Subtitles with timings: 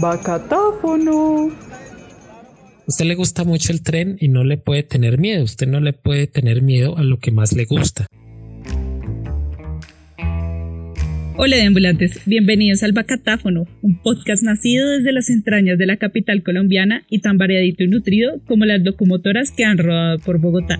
[0.00, 1.50] Bacatáfono.
[2.86, 5.42] Usted le gusta mucho el tren y no le puede tener miedo.
[5.42, 8.06] Usted no le puede tener miedo a lo que más le gusta.
[11.38, 17.04] Hola deambulantes, bienvenidos al Bacatáfono, un podcast nacido desde las entrañas de la capital colombiana
[17.10, 20.78] y tan variadito y nutrido como las locomotoras que han rodado por Bogotá.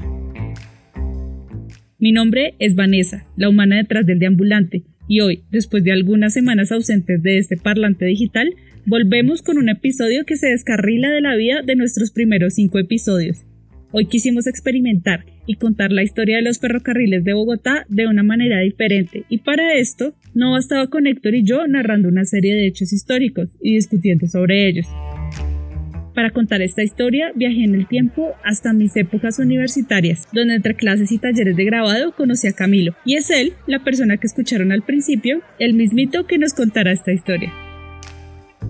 [1.99, 6.73] Mi nombre es Vanessa, la humana detrás del deambulante, y hoy, después de algunas semanas
[6.73, 8.55] ausentes de este parlante digital,
[8.87, 13.45] volvemos con un episodio que se descarrila de la vida de nuestros primeros cinco episodios.
[13.91, 18.61] Hoy quisimos experimentar y contar la historia de los ferrocarriles de Bogotá de una manera
[18.61, 22.93] diferente, y para esto no bastaba con Héctor y yo narrando una serie de hechos
[22.93, 24.87] históricos y discutiendo sobre ellos.
[26.15, 31.11] Para contar esta historia viajé en el tiempo hasta mis épocas universitarias, donde entre clases
[31.11, 34.83] y talleres de grabado conocí a Camilo, y es él, la persona que escucharon al
[34.83, 37.53] principio, el mismito que nos contará esta historia.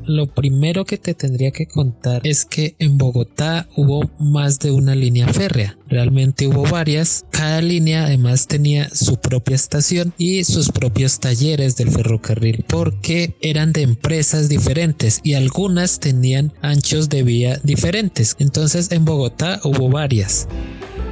[0.07, 4.95] Lo primero que te tendría que contar es que en Bogotá hubo más de una
[4.95, 5.77] línea férrea.
[5.89, 7.27] Realmente hubo varias.
[7.31, 13.73] Cada línea además tenía su propia estación y sus propios talleres del ferrocarril porque eran
[13.73, 18.37] de empresas diferentes y algunas tenían anchos de vía diferentes.
[18.39, 20.47] Entonces en Bogotá hubo varias.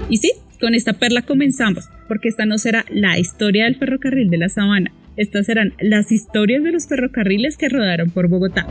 [0.08, 4.38] Y sí, con esta perla comenzamos, porque esta no será la historia del ferrocarril de
[4.38, 8.66] la Sabana, estas serán las historias de los ferrocarriles que rodaron por Bogotá.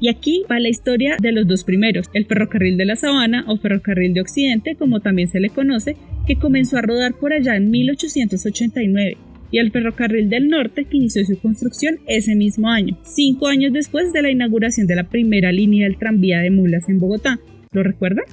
[0.00, 3.56] Y aquí va la historia de los dos primeros, el ferrocarril de la Sabana o
[3.56, 7.70] ferrocarril de Occidente, como también se le conoce, que comenzó a rodar por allá en
[7.70, 9.16] 1889,
[9.50, 14.12] y el ferrocarril del norte que inició su construcción ese mismo año, cinco años después
[14.12, 17.38] de la inauguración de la primera línea del tranvía de mulas en Bogotá.
[17.72, 18.24] ¿Lo recuerdan?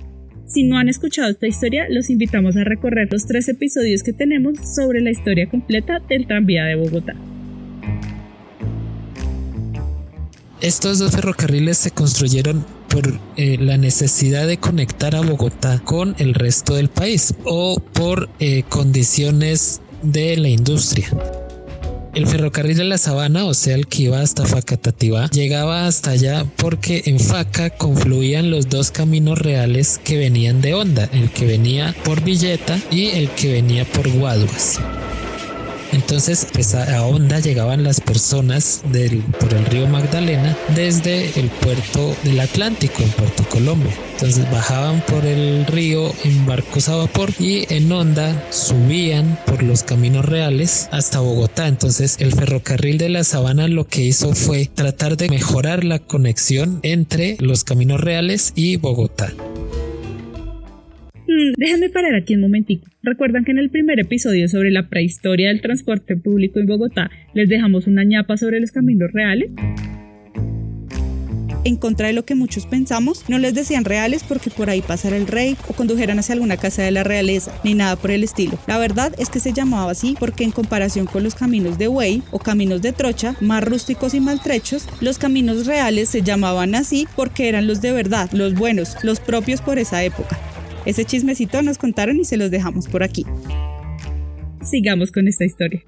[0.45, 4.57] Si no han escuchado esta historia, los invitamos a recorrer los tres episodios que tenemos
[4.75, 7.15] sobre la historia completa del tranvía de Bogotá.
[10.63, 16.33] Estos dos ferrocarriles se construyeron por eh, la necesidad de conectar a Bogotá con el
[16.33, 21.09] resto del país o por eh, condiciones de la industria.
[22.13, 26.45] El ferrocarril de la Sabana, o sea, el que iba hasta Facatativá, llegaba hasta allá
[26.55, 31.93] porque en Faca confluían los dos caminos reales que venían de Honda, el que venía
[32.05, 34.79] por Villeta y el que venía por Guaduas.
[35.93, 38.81] Entonces, a Honda llegaban las personas
[39.39, 43.93] por el río Magdalena desde el puerto del Atlántico, en Puerto Colombia.
[44.13, 49.83] Entonces bajaban por el río en barcos a vapor y en Honda subían por los
[49.83, 51.67] caminos reales hasta Bogotá.
[51.67, 56.79] Entonces el ferrocarril de la Sabana lo que hizo fue tratar de mejorar la conexión
[56.83, 59.33] entre los caminos reales y Bogotá.
[61.33, 62.87] Mm, déjenme parar aquí un momentico.
[63.01, 67.49] ¿Recuerdan que en el primer episodio sobre la prehistoria del transporte público en Bogotá les
[67.49, 69.51] dejamos una ñapa sobre los caminos reales?
[71.65, 75.15] en contra de lo que muchos pensamos, no les decían reales porque por ahí pasara
[75.15, 78.59] el rey o condujeran hacia alguna casa de la realeza, ni nada por el estilo.
[78.67, 82.21] La verdad es que se llamaba así porque en comparación con los caminos de Way
[82.31, 87.47] o caminos de trocha, más rústicos y maltrechos, los caminos reales se llamaban así porque
[87.47, 90.37] eran los de verdad, los buenos, los propios por esa época.
[90.85, 93.25] Ese chismecito nos contaron y se los dejamos por aquí.
[94.63, 95.83] Sigamos con esta historia.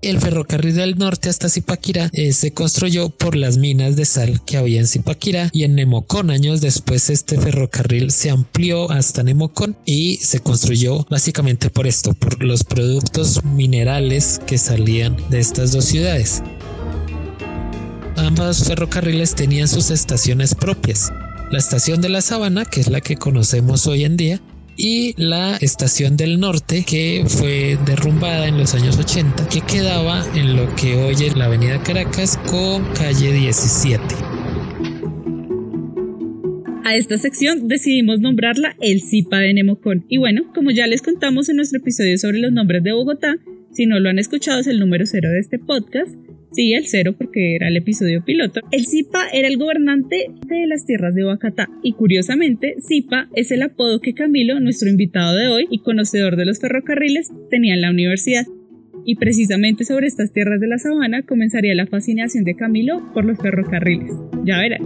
[0.00, 4.56] El ferrocarril del norte hasta Zipaquirá eh, se construyó por las minas de sal que
[4.56, 6.30] había en Zipaquirá y en Nemocón.
[6.30, 12.44] Años después este ferrocarril se amplió hasta Nemocón y se construyó básicamente por esto, por
[12.44, 16.44] los productos minerales que salían de estas dos ciudades.
[18.16, 21.10] Ambos ferrocarriles tenían sus estaciones propias
[21.50, 24.40] la estación de la Sabana, que es la que conocemos hoy en día,
[24.76, 30.56] y la estación del norte que fue derrumbada en los años 80 que quedaba en
[30.56, 34.02] lo que hoy es la avenida Caracas con calle 17.
[36.84, 40.06] A esta sección decidimos nombrarla el CIPA de Nemocón.
[40.08, 43.36] Y bueno, como ya les contamos en nuestro episodio sobre los nombres de Bogotá,
[43.72, 46.14] si no lo han escuchado es el número cero de este podcast,
[46.52, 48.60] Sí, el cero porque era el episodio piloto.
[48.72, 53.62] El Zipa era el gobernante de las tierras de Bacatá y curiosamente Zipa es el
[53.62, 57.90] apodo que Camilo, nuestro invitado de hoy y conocedor de los ferrocarriles, tenía en la
[57.90, 58.46] universidad.
[59.04, 63.38] Y precisamente sobre estas tierras de la sabana comenzaría la fascinación de Camilo por los
[63.38, 64.12] ferrocarriles.
[64.44, 64.82] Ya verán.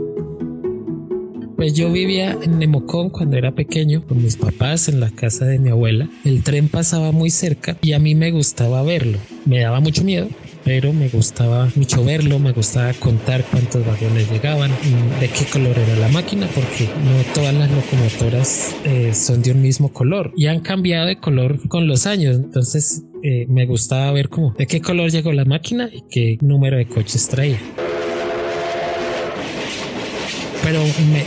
[1.62, 5.60] Pues yo vivía en Nemocón cuando era pequeño con mis papás en la casa de
[5.60, 6.08] mi abuela.
[6.24, 9.18] El tren pasaba muy cerca y a mí me gustaba verlo.
[9.44, 10.26] Me daba mucho miedo
[10.64, 14.70] pero me gustaba mucho verlo, me gustaba contar cuántos vagones llegaban,
[15.20, 19.60] de qué color era la máquina, porque no todas las locomotoras eh, son de un
[19.62, 22.36] mismo color y han cambiado de color con los años.
[22.36, 26.76] Entonces eh, me gustaba ver cómo de qué color llegó la máquina y qué número
[26.76, 27.58] de coches traía.
[30.72, 30.84] Pero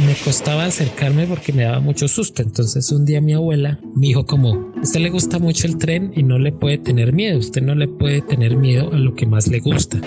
[0.07, 2.41] me, costaba acercarme porque me daba mucho susto.
[2.41, 6.23] Entonces un día mi abuela me dijo como, usted le gusta mucho el tren y
[6.23, 9.47] no le puede tener miedo, usted no le puede tener miedo a lo que más
[9.47, 10.01] le gusta.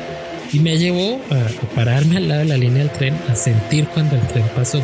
[0.53, 4.17] Y me llevó a pararme al lado de la línea del tren, a sentir cuando
[4.17, 4.83] el tren pasó.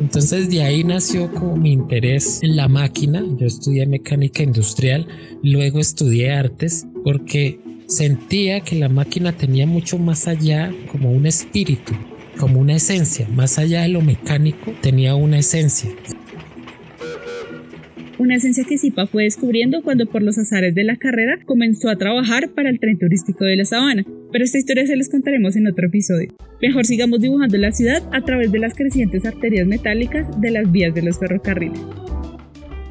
[0.00, 3.24] Entonces de ahí nació como mi interés en la máquina.
[3.36, 5.08] Yo estudié mecánica industrial,
[5.42, 7.58] luego estudié artes porque
[7.88, 11.94] sentía que la máquina tenía mucho más allá como un espíritu,
[12.38, 13.26] como una esencia.
[13.34, 15.90] Más allá de lo mecánico tenía una esencia.
[18.18, 21.96] Una esencia que Zipa fue descubriendo cuando por los azares de la carrera comenzó a
[21.96, 24.04] trabajar para el tren turístico de la sabana.
[24.32, 26.34] Pero esta historia se les contaremos en otro episodio.
[26.60, 30.94] Mejor sigamos dibujando la ciudad a través de las crecientes arterias metálicas de las vías
[30.94, 31.80] de los ferrocarriles.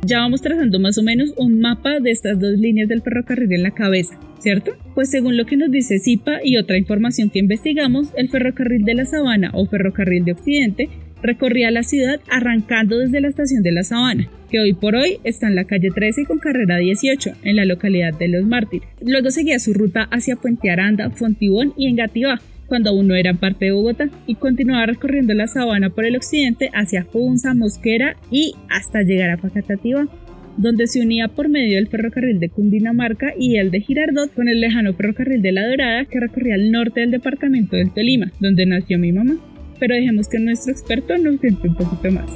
[0.07, 3.63] Ya vamos trazando más o menos un mapa de estas dos líneas del ferrocarril en
[3.63, 4.71] la cabeza, ¿cierto?
[4.95, 8.93] Pues según lo que nos dice Zipa y otra información que investigamos, el ferrocarril de
[8.93, 10.87] la Sabana o ferrocarril de Occidente
[11.21, 15.49] recorría la ciudad arrancando desde la estación de la Sabana, que hoy por hoy está
[15.49, 18.87] en la calle 13 con carrera 18, en la localidad de Los Mártires.
[19.01, 23.65] Luego seguía su ruta hacia Puente Aranda, Fontibón y Engativá, cuando aún no eran parte
[23.65, 29.01] de Bogotá, y continuaba recorriendo la sabana por el occidente hacia Funza, Mosquera y hasta
[29.01, 30.07] llegar a Facatativá,
[30.57, 34.59] donde se unía por medio del ferrocarril de Cundinamarca y el de Girardot con el
[34.59, 38.97] lejano ferrocarril de La Dorada que recorría el norte del departamento del Tolima, donde nació
[38.97, 39.37] mi mamá.
[39.79, 42.31] Pero dejemos que nuestro experto nos cuente un poquito más.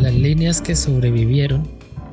[0.00, 1.62] Las líneas que sobrevivieron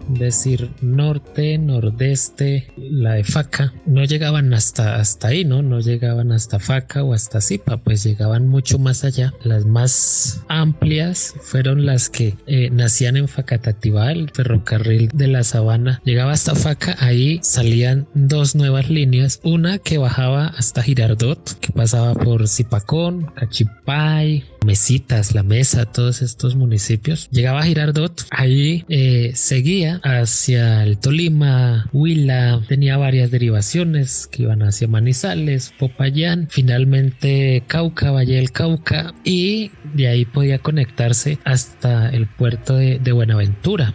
[0.10, 5.62] decir norte, nordeste, la de Faca, no llegaban hasta, hasta ahí, ¿no?
[5.62, 9.34] No llegaban hasta Faca o hasta Zipa, pues llegaban mucho más allá.
[9.44, 16.02] Las más amplias fueron las que eh, nacían en Facatativá, el ferrocarril de la Sabana.
[16.04, 22.14] Llegaba hasta Faca, ahí salían dos nuevas líneas, una que bajaba hasta Girardot, que pasaba
[22.14, 27.30] por Zipacón, Cachipay, Mesitas, La Mesa, todos estos municipios.
[27.32, 34.64] Llegaba a Girardot, ahí eh, seguía hacia el Tolima, Huila, tenía varias derivaciones que iban
[34.64, 42.28] hacia Manizales, Popayán, finalmente Cauca, Valle del Cauca y de ahí podía conectarse hasta el
[42.28, 43.94] puerto de, de Buenaventura.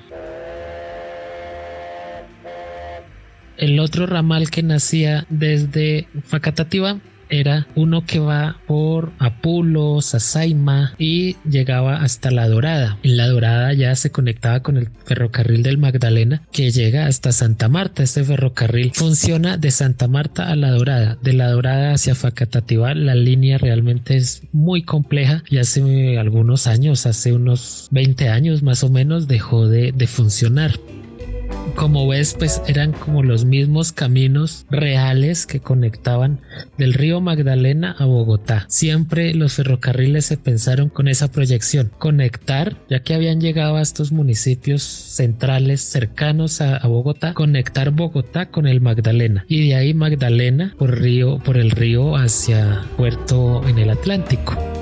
[3.56, 6.98] El otro ramal que nacía desde Facatativá
[7.28, 12.98] era uno que va por Apulo, Sasaima y llegaba hasta La Dorada.
[13.02, 17.68] En La Dorada ya se conectaba con el ferrocarril del Magdalena que llega hasta Santa
[17.68, 18.02] Marta.
[18.02, 21.18] Este ferrocarril funciona de Santa Marta a La Dorada.
[21.22, 27.06] De La Dorada hacia Facatativá la línea realmente es muy compleja y hace algunos años,
[27.06, 30.72] hace unos 20 años más o menos, dejó de, de funcionar
[31.74, 36.40] como ves, pues eran como los mismos caminos reales que conectaban
[36.78, 38.66] del río Magdalena a Bogotá.
[38.68, 44.12] Siempre los ferrocarriles se pensaron con esa proyección, conectar, ya que habían llegado a estos
[44.12, 51.00] municipios centrales cercanos a, Bogotá, conectar Bogotá con el Magdalena y de ahí Magdalena por
[51.00, 54.73] río, por el río hacia Puerto en el Atlántico.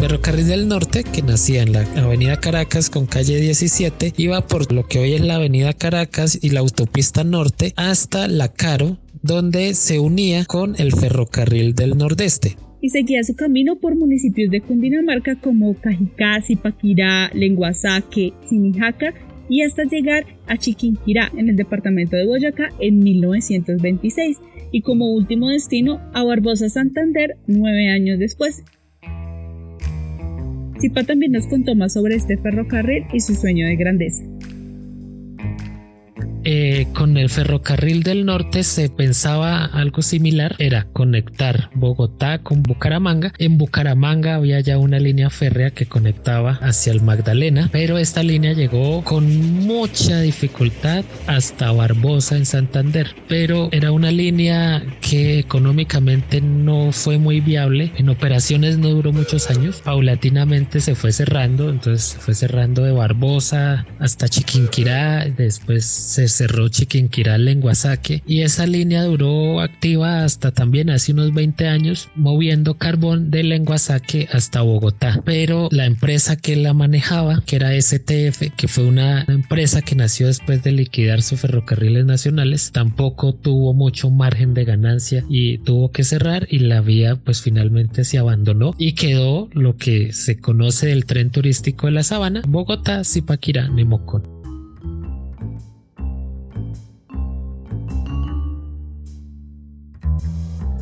[0.00, 4.88] Ferrocarril del Norte, que nacía en la avenida Caracas con calle 17, iba por lo
[4.88, 9.98] que hoy es la avenida Caracas y la autopista norte hasta La Caro, donde se
[9.98, 12.56] unía con el ferrocarril del Nordeste.
[12.80, 19.12] Y seguía su camino por municipios de Cundinamarca como Cajicá, Zipaquirá, Lenguasaque, Simijaca
[19.50, 24.38] y hasta llegar a Chiquinquirá en el departamento de Boyacá en 1926
[24.72, 28.64] y como último destino a Barbosa Santander nueve años después
[30.80, 34.24] Zipa también nos contó más sobre este ferrocarril y su sueño de grandeza.
[36.44, 43.32] Eh, con el ferrocarril del norte se pensaba algo similar, era conectar Bogotá con Bucaramanga.
[43.38, 48.52] En Bucaramanga había ya una línea férrea que conectaba hacia el Magdalena, pero esta línea
[48.52, 56.92] llegó con mucha dificultad hasta Barbosa en Santander, pero era una línea que económicamente no
[56.92, 62.18] fue muy viable, en operaciones no duró muchos años, paulatinamente se fue cerrando, entonces se
[62.18, 69.60] fue cerrando de Barbosa hasta Chiquinquirá, después se cerró Chiquinquirá Lenguasaque y esa línea duró
[69.60, 75.20] activa hasta también hace unos 20 años moviendo carbón de Lenguasaque hasta Bogotá.
[75.24, 80.26] Pero la empresa que la manejaba que era STF que fue una empresa que nació
[80.28, 86.04] después de liquidar sus ferrocarriles nacionales tampoco tuvo mucho margen de ganancia y tuvo que
[86.04, 91.06] cerrar y la vía pues finalmente se abandonó y quedó lo que se conoce del
[91.06, 94.39] tren turístico de la sabana Bogotá Zipaquirá Nemocón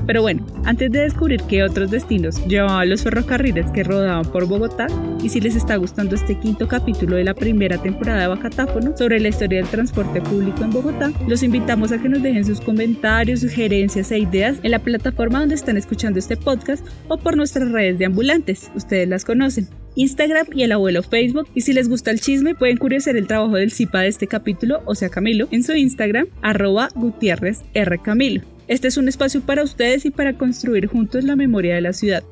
[0.08, 4.86] Pero bueno, antes de descubrir qué otros destinos llevaban los ferrocarriles que rodaban por Bogotá,
[5.22, 9.20] y si les está gustando este quinto capítulo de la primera temporada de Bacatáfono sobre
[9.20, 13.40] la historia del transporte público en Bogotá, los invitamos a que nos dejen sus comentarios,
[13.40, 17.98] sugerencias e ideas en la plataforma donde están escuchando este podcast o por nuestras redes
[17.98, 19.68] de ambulantes, ustedes las conocen.
[19.94, 21.48] Instagram y el abuelo Facebook.
[21.54, 24.80] Y si les gusta el chisme, pueden curiosar el trabajo del CIPA de este capítulo,
[24.86, 27.98] o sea Camilo, en su Instagram, arroba Gutiérrez R.
[27.98, 28.57] Camilo.
[28.68, 32.22] Este es un espacio para ustedes y para construir juntos la memoria de la ciudad.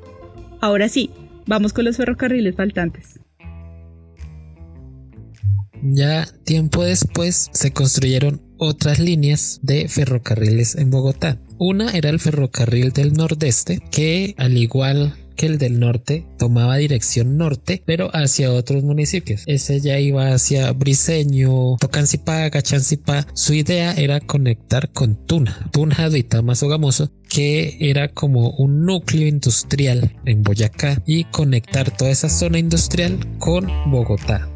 [0.61, 1.11] Ahora sí,
[1.47, 3.21] vamos con los ferrocarriles faltantes.
[5.83, 11.39] Ya tiempo después se construyeron otras líneas de ferrocarriles en Bogotá.
[11.59, 17.37] Una era el ferrocarril del Nordeste, que al igual que el del norte tomaba dirección
[17.37, 19.43] norte, pero hacia otros municipios.
[19.47, 23.27] Ese ya iba hacia Briseño, Tocancipá, Gachancipá.
[23.35, 30.17] Su idea era conectar con Tuna, Tunja, Duitama, Sogamoso, que era como un núcleo industrial
[30.25, 34.56] en Boyacá y conectar toda esa zona industrial con Bogotá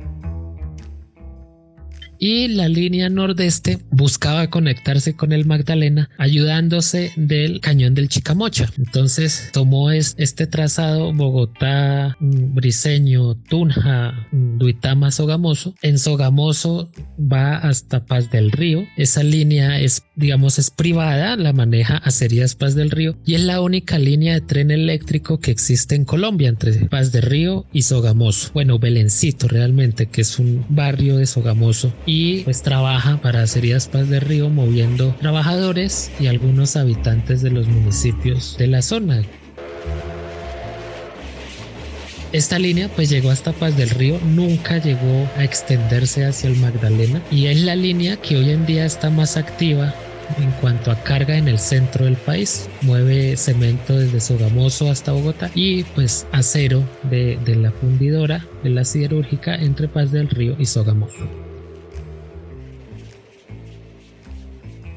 [2.20, 8.68] y la línea nordeste buscaba conectarse con el Magdalena ayudándose del cañón del Chicamocha.
[8.76, 15.74] Entonces tomó este trazado Bogotá, Briseño, Tunja, Duitama, Sogamoso.
[15.80, 18.84] En Sogamoso va hasta Paz del Río.
[18.98, 23.60] Esa línea es, digamos, es privada, la maneja Acerías Paz del Río y es la
[23.60, 28.50] única línea de tren eléctrico que existe en Colombia entre Paz del Río y Sogamoso.
[28.52, 34.08] Bueno, Belencito realmente, que es un barrio de Sogamoso y pues trabaja para Acerías Paz
[34.08, 39.22] del Río moviendo trabajadores y algunos habitantes de los municipios de la zona.
[42.32, 47.20] Esta línea pues llegó hasta Paz del Río, nunca llegó a extenderse hacia el Magdalena
[47.30, 49.94] y es la línea que hoy en día está más activa
[50.38, 52.68] en cuanto a carga en el centro del país.
[52.82, 58.84] Mueve cemento desde Sogamoso hasta Bogotá y pues acero de, de la fundidora de la
[58.84, 61.28] siderúrgica entre Paz del Río y Sogamoso.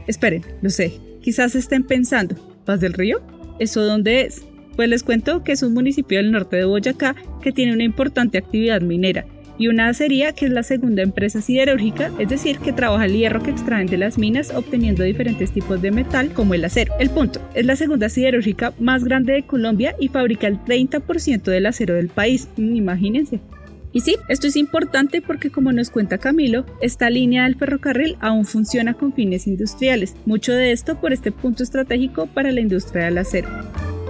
[0.08, 1.00] Esperen, lo sé.
[1.22, 2.36] Quizás estén pensando,
[2.66, 3.22] ¿Paz del Río?
[3.60, 4.44] ¿Eso dónde es?
[4.76, 8.38] Pues les cuento que es un municipio del norte de Boyacá que tiene una importante
[8.38, 9.26] actividad minera
[9.58, 13.44] y una acería que es la segunda empresa siderúrgica, es decir, que trabaja el hierro
[13.44, 16.94] que extraen de las minas obteniendo diferentes tipos de metal como el acero.
[17.00, 21.66] El punto, es la segunda siderúrgica más grande de Colombia y fabrica el 30% del
[21.66, 23.40] acero del país, imagínense.
[23.94, 28.44] Y sí, esto es importante porque como nos cuenta Camilo, esta línea del ferrocarril aún
[28.46, 33.20] funciona con fines industriales, mucho de esto por este punto estratégico para la industria del
[33.20, 33.50] acero.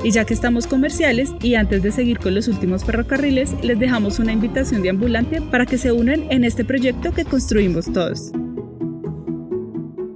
[0.04, 4.20] Y ya que estamos comerciales y antes de seguir con los últimos ferrocarriles, les dejamos
[4.20, 8.32] una invitación de ambulante para que se unan en este proyecto que construimos todos.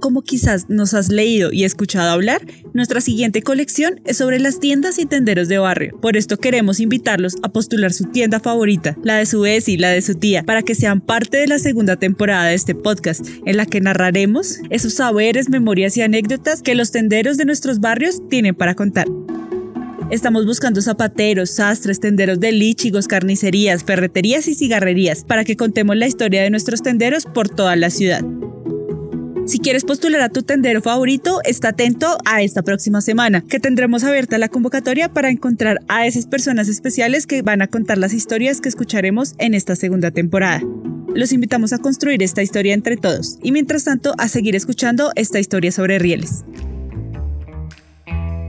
[0.00, 2.40] Como quizás nos has leído y escuchado hablar,
[2.72, 5.98] nuestra siguiente colección es sobre las tiendas y tenderos de barrio.
[6.00, 9.90] Por esto queremos invitarlos a postular su tienda favorita, la de su vez y la
[9.90, 13.56] de su tía, para que sean parte de la segunda temporada de este podcast, en
[13.56, 18.54] la que narraremos esos saberes, memorias y anécdotas que los tenderos de nuestros barrios tienen
[18.54, 19.08] para contar.
[20.10, 26.06] Estamos buscando zapateros, sastres, tenderos de lichigos, carnicerías, ferreterías y cigarrerías para que contemos la
[26.06, 28.24] historia de nuestros tenderos por toda la ciudad.
[29.44, 34.02] Si quieres postular a tu tendero favorito, está atento a esta próxima semana, que tendremos
[34.02, 38.62] abierta la convocatoria para encontrar a esas personas especiales que van a contar las historias
[38.62, 40.62] que escucharemos en esta segunda temporada.
[41.14, 45.38] Los invitamos a construir esta historia entre todos y mientras tanto a seguir escuchando esta
[45.38, 46.44] historia sobre rieles.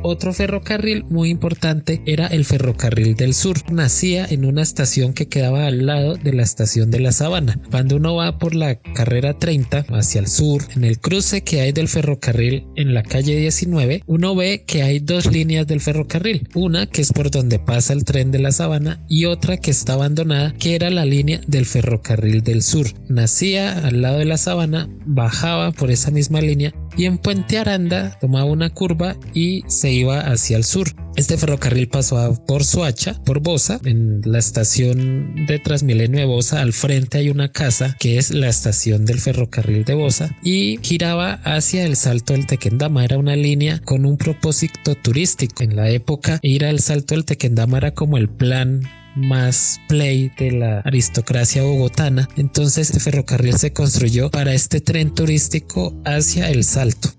[0.02, 3.58] Otro ferrocarril muy importante era el ferrocarril del sur.
[3.72, 7.60] Nacía en una estación que quedaba al lado de la estación de la Sabana.
[7.70, 11.74] Cuando uno va por la carrera 30 hacia el sur, en el cruce que hay
[11.74, 16.48] del ferrocarril en la calle 19, uno ve que hay dos líneas del ferrocarril.
[16.56, 19.94] Una que es por donde pasa el tren de la Sabana y otra que está
[19.94, 22.88] abandonada que era la línea del ferrocarril del sur.
[23.10, 28.18] Nacía al lado de la Sabana, bajaba por esa misma línea y en Puente Aranda
[28.20, 30.90] tomaba una curva y se iba hacia el sur.
[31.16, 36.74] Este ferrocarril pasó por Soacha, por Bosa, en la estación de Transmilenio de Bosa, al
[36.74, 41.86] frente hay una casa que es la estación del ferrocarril de Bosa y giraba hacia
[41.86, 45.64] el Salto del Tequendama, era una línea con un propósito turístico.
[45.64, 48.82] En la época ir al Salto del Tequendama era como el plan
[49.16, 52.28] más play de la aristocracia bogotana.
[52.38, 57.10] Entonces el ferrocarril se construyó para este tren turístico hacia el Salto.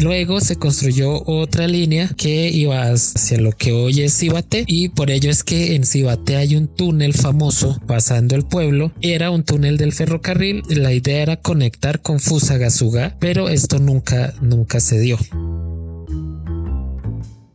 [0.00, 5.10] Luego se construyó otra línea que iba hacia lo que hoy es Cibate y por
[5.10, 8.92] ello es que en Cibate hay un túnel famoso pasando el pueblo.
[9.02, 10.62] Era un túnel del ferrocarril.
[10.68, 15.18] La idea era conectar con Fusagasugá, pero esto nunca, nunca se dio.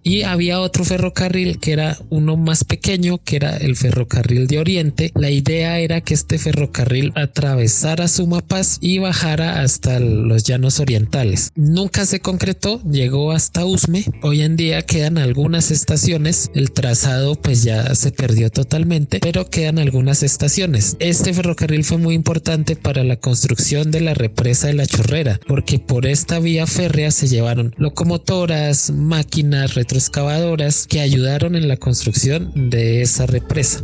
[0.09, 5.11] Y había otro ferrocarril que era uno más pequeño que era el ferrocarril de Oriente.
[5.13, 11.51] La idea era que este ferrocarril atravesara Sumapaz y bajara hasta los llanos orientales.
[11.53, 14.03] Nunca se concretó, llegó hasta Usme.
[14.23, 19.77] Hoy en día quedan algunas estaciones, el trazado pues ya se perdió totalmente, pero quedan
[19.77, 20.97] algunas estaciones.
[20.99, 25.77] Este ferrocarril fue muy importante para la construcción de la represa de la Chorrera, porque
[25.77, 33.01] por esta vía férrea se llevaron locomotoras, máquinas, retroexcavadoras que ayudaron en la construcción de
[33.01, 33.81] esa represa.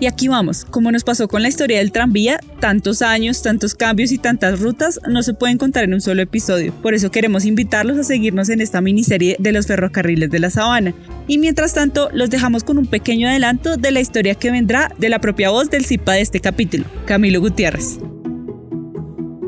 [0.00, 4.12] Y aquí vamos, como nos pasó con la historia del tranvía, tantos años, tantos cambios
[4.12, 6.72] y tantas rutas no se pueden contar en un solo episodio.
[6.80, 10.94] Por eso queremos invitarlos a seguirnos en esta miniserie de los ferrocarriles de la sabana.
[11.28, 15.10] Y mientras tanto, los dejamos con un pequeño adelanto de la historia que vendrá de
[15.10, 17.98] la propia voz del CIPA de este capítulo, Camilo Gutiérrez.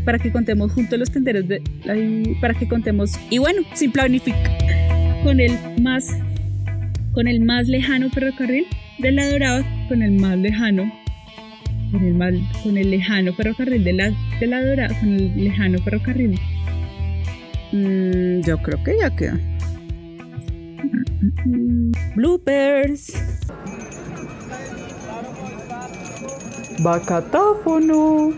[0.06, 1.64] para que contemos juntos los tenderos de
[2.40, 4.65] para que contemos y bueno sin planificar
[5.26, 6.16] con el más
[7.14, 8.68] con el más lejano ferrocarril
[9.00, 10.84] de la Dorada con el más lejano
[11.92, 15.80] con el más con el lejano ferrocarril de la de la Dorada con el lejano
[15.80, 16.40] ferrocarril.
[17.72, 19.40] Mm, yo creo que ya queda
[22.16, 23.14] bloopers.
[26.84, 28.34] Bacatáfono